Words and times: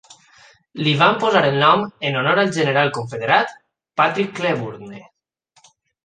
Li 0.85 0.91
van 0.99 1.17
posar 1.23 1.41
el 1.49 1.57
nom 1.63 1.83
en 2.09 2.17
honor 2.21 2.41
al 2.43 2.49
general 2.55 2.89
confederat 2.95 3.53
Patrick 4.01 4.33
Cleburne. 4.39 5.03